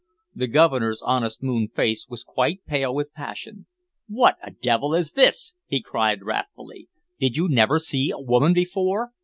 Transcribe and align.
The 0.33 0.47
Governor's 0.47 1.03
honest 1.03 1.43
moon 1.43 1.67
face 1.67 2.07
was 2.09 2.23
quite 2.23 2.65
pale 2.65 2.91
with 2.91 3.13
passion. 3.13 3.67
"What 4.07 4.37
a 4.43 4.49
devil 4.49 4.95
is 4.95 5.11
this?" 5.11 5.53
he 5.67 5.79
cried 5.79 6.23
wrathfully. 6.23 6.89
"Did 7.19 7.37
you 7.37 7.47
never 7.47 7.77
see 7.77 8.09
a 8.09 8.17
woman 8.19 8.51
before? 8.53 9.11